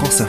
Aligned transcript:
France. 0.00 0.22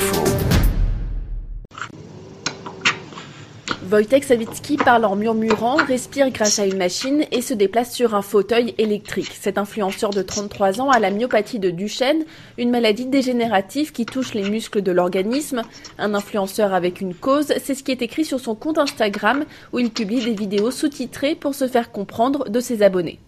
Wojtek 3.90 4.26
Sawicki 4.26 4.76
parle 4.76 5.06
en 5.06 5.16
murmurant, 5.16 5.78
respire 5.78 6.30
grâce 6.30 6.60
à 6.60 6.66
une 6.66 6.78
machine 6.78 7.24
et 7.32 7.42
se 7.42 7.54
déplace 7.54 7.94
sur 7.94 8.14
un 8.14 8.22
fauteuil 8.22 8.76
électrique. 8.78 9.32
Cet 9.40 9.58
influenceur 9.58 10.10
de 10.10 10.22
33 10.22 10.82
ans 10.82 10.90
a 10.90 11.00
la 11.00 11.10
myopathie 11.10 11.60
de 11.60 11.70
Duchenne, 11.70 12.26
une 12.58 12.70
maladie 12.70 13.06
dégénérative 13.06 13.94
qui 13.94 14.06
touche 14.06 14.34
les 14.34 14.50
muscles 14.50 14.82
de 14.82 14.92
l'organisme. 14.92 15.62
Un 15.98 16.16
influenceur 16.16 16.74
avec 16.74 17.00
une 17.00 17.16
cause, 17.16 17.54
c'est 17.64 17.74
ce 17.74 17.84
qui 17.84 17.92
est 17.92 18.02
écrit 18.02 18.26
sur 18.26 18.42
son 18.42 18.56
compte 18.56 18.78
Instagram 18.78 19.46
où 19.72 19.80
il 19.80 19.90
publie 19.90 20.24
des 20.24 20.34
vidéos 20.34 20.72
sous-titrées 20.72 21.36
pour 21.36 21.56
se 21.56 21.70
faire 21.70 21.94
comprendre 21.94 22.50
de 22.50 22.60
ses 22.60 22.84
abonnés. 22.84 23.20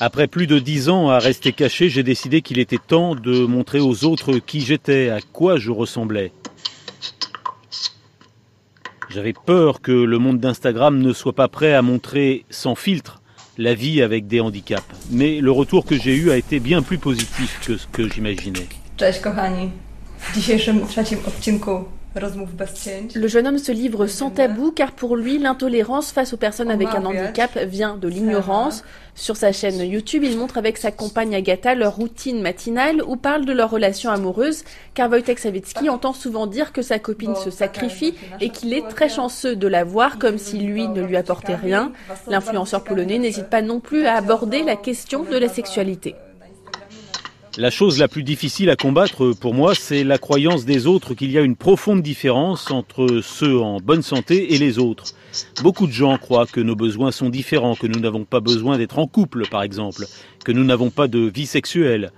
Après 0.00 0.28
plus 0.28 0.46
de 0.46 0.60
dix 0.60 0.88
ans 0.88 1.08
à 1.08 1.18
rester 1.18 1.52
caché, 1.52 1.88
j'ai 1.88 2.04
décidé 2.04 2.40
qu'il 2.40 2.60
était 2.60 2.78
temps 2.78 3.16
de 3.16 3.44
montrer 3.46 3.80
aux 3.80 4.04
autres 4.04 4.38
qui 4.38 4.60
j'étais, 4.60 5.08
à 5.08 5.18
quoi 5.20 5.56
je 5.56 5.72
ressemblais. 5.72 6.30
J'avais 9.10 9.32
peur 9.32 9.80
que 9.80 9.90
le 9.90 10.18
monde 10.18 10.38
d'Instagram 10.38 11.00
ne 11.00 11.12
soit 11.12 11.32
pas 11.32 11.48
prêt 11.48 11.74
à 11.74 11.82
montrer 11.82 12.44
sans 12.48 12.76
filtre 12.76 13.20
la 13.56 13.74
vie 13.74 14.00
avec 14.00 14.28
des 14.28 14.38
handicaps. 14.38 14.84
Mais 15.10 15.40
le 15.40 15.50
retour 15.50 15.84
que 15.84 15.96
j'ai 15.96 16.14
eu 16.14 16.30
a 16.30 16.36
été 16.36 16.60
bien 16.60 16.82
plus 16.82 16.98
positif 16.98 17.58
que 17.66 17.76
ce 17.76 17.88
que 17.88 18.08
j'imaginais. 18.08 18.68
Le 23.14 23.28
jeune 23.28 23.46
homme 23.46 23.58
se 23.58 23.72
livre 23.72 24.06
sans 24.06 24.30
tabou 24.30 24.70
car 24.70 24.92
pour 24.92 25.16
lui, 25.16 25.38
l'intolérance 25.38 26.12
face 26.12 26.32
aux 26.32 26.36
personnes 26.36 26.70
avec 26.70 26.88
un 26.88 27.04
handicap 27.04 27.58
vient 27.58 27.96
de 27.96 28.08
l'ignorance. 28.08 28.84
Sur 29.14 29.36
sa 29.36 29.52
chaîne 29.52 29.80
YouTube, 29.80 30.22
il 30.24 30.38
montre 30.38 30.58
avec 30.58 30.78
sa 30.78 30.92
compagne 30.92 31.34
Agatha 31.34 31.74
leur 31.74 31.96
routine 31.96 32.40
matinale 32.40 33.02
ou 33.02 33.16
parle 33.16 33.44
de 33.44 33.52
leur 33.52 33.70
relation 33.70 34.10
amoureuse 34.10 34.64
car 34.94 35.10
Wojtek 35.10 35.38
Sawicki 35.38 35.88
entend 35.88 36.12
souvent 36.12 36.46
dire 36.46 36.72
que 36.72 36.82
sa 36.82 36.98
copine 36.98 37.34
se 37.34 37.50
sacrifie 37.50 38.14
et 38.40 38.50
qu'il 38.50 38.72
est 38.72 38.86
très 38.88 39.08
chanceux 39.08 39.56
de 39.56 39.66
la 39.66 39.84
voir 39.84 40.18
comme 40.18 40.38
si 40.38 40.58
lui 40.58 40.86
ne 40.86 41.02
lui 41.02 41.16
apportait 41.16 41.56
rien. 41.56 41.92
L'influenceur 42.28 42.84
polonais 42.84 43.18
n'hésite 43.18 43.50
pas 43.50 43.62
non 43.62 43.80
plus 43.80 44.06
à 44.06 44.14
aborder 44.14 44.62
la 44.62 44.76
question 44.76 45.24
de 45.24 45.36
la 45.36 45.48
sexualité. 45.48 46.14
La 47.60 47.70
chose 47.70 47.98
la 47.98 48.06
plus 48.06 48.22
difficile 48.22 48.70
à 48.70 48.76
combattre 48.76 49.32
pour 49.32 49.52
moi, 49.52 49.74
c'est 49.74 50.04
la 50.04 50.16
croyance 50.16 50.64
des 50.64 50.86
autres 50.86 51.14
qu'il 51.14 51.32
y 51.32 51.38
a 51.38 51.40
une 51.40 51.56
profonde 51.56 52.02
différence 52.02 52.70
entre 52.70 53.20
ceux 53.20 53.58
en 53.58 53.78
bonne 53.80 54.02
santé 54.02 54.54
et 54.54 54.58
les 54.58 54.78
autres. 54.78 55.06
Beaucoup 55.60 55.88
de 55.88 55.92
gens 55.92 56.16
croient 56.18 56.46
que 56.46 56.60
nos 56.60 56.76
besoins 56.76 57.10
sont 57.10 57.30
différents, 57.30 57.74
que 57.74 57.88
nous 57.88 57.98
n'avons 57.98 58.24
pas 58.24 58.38
besoin 58.38 58.78
d'être 58.78 59.00
en 59.00 59.08
couple, 59.08 59.48
par 59.48 59.64
exemple, 59.64 60.04
que 60.44 60.52
nous 60.52 60.62
n'avons 60.62 60.90
pas 60.90 61.08
de 61.08 61.18
vie 61.18 61.46
sexuelle. 61.46 62.12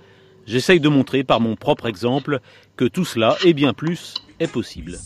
J'essaye 0.45 0.79
de 0.79 0.89
montrer 0.89 1.23
par 1.23 1.41
mon 1.41 1.55
propre 1.55 1.87
exemple 1.87 2.39
que 2.75 2.85
tout 2.85 3.03
cela 3.03 3.35
et 3.43 3.53
bien 3.53 3.73
plus 3.73 4.13
est 4.39 4.45
possible. 4.45 4.99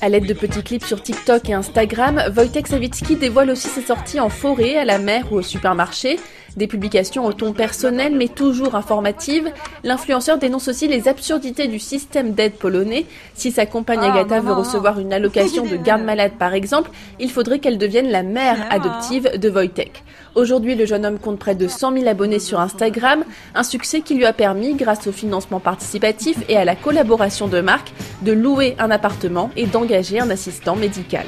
À 0.00 0.10
l'aide 0.10 0.26
de 0.26 0.34
petits 0.34 0.62
clips 0.62 0.84
sur 0.84 1.02
TikTok 1.02 1.48
et 1.48 1.54
Instagram, 1.54 2.22
Wojtek 2.36 2.66
Sawicki 2.66 3.16
dévoile 3.16 3.50
aussi 3.50 3.68
ses 3.68 3.80
sorties 3.80 4.20
en 4.20 4.28
forêt, 4.28 4.76
à 4.76 4.84
la 4.84 4.98
mer 4.98 5.32
ou 5.32 5.36
au 5.36 5.42
supermarché. 5.42 6.18
Des 6.56 6.66
publications 6.66 7.26
au 7.26 7.32
ton 7.32 7.52
personnel 7.52 8.14
mais 8.14 8.28
toujours 8.28 8.74
informatives. 8.76 9.50
L'influenceur 9.82 10.38
dénonce 10.38 10.68
aussi 10.68 10.86
les 10.86 11.08
absurdités 11.08 11.66
du 11.66 11.78
système 11.78 12.32
d'aide 12.32 12.54
polonais. 12.54 13.06
Si 13.34 13.50
sa 13.50 13.66
compagne 13.66 14.00
ah, 14.02 14.12
Agatha 14.12 14.40
veut 14.40 14.52
recevoir 14.52 15.00
une 15.00 15.12
allocation 15.12 15.64
de 15.64 15.76
garde 15.76 16.02
malade 16.04 16.32
par 16.38 16.54
exemple, 16.54 16.90
il 17.18 17.30
faudrait 17.30 17.58
qu'elle 17.58 17.78
devienne 17.78 18.08
la 18.08 18.22
mère 18.22 18.66
adoptive 18.70 19.38
de 19.38 19.50
Wojtek. 19.50 20.04
Aujourd'hui, 20.34 20.74
le 20.74 20.84
jeune 20.84 21.06
homme 21.06 21.18
compte 21.18 21.38
près 21.38 21.54
de 21.54 21.68
100 21.68 21.92
000 21.92 22.08
abonnés 22.08 22.40
sur 22.40 22.60
Instagram, 22.60 23.24
un 23.54 23.62
succès 23.62 24.00
qui 24.00 24.14
lui 24.14 24.24
a 24.24 24.32
permis, 24.32 24.74
grâce 24.74 25.06
au 25.06 25.12
financement 25.12 25.60
participatif 25.60 26.38
et 26.48 26.56
à 26.56 26.64
la 26.64 26.74
collaboration 26.74 27.46
de 27.46 27.60
marques, 27.60 27.92
de 28.22 28.32
louer 28.32 28.74
un 28.78 28.90
appartement 28.90 29.50
et 29.56 29.66
d'engager 29.66 30.18
un 30.20 30.30
assistant 30.30 30.74
médical. 30.76 31.24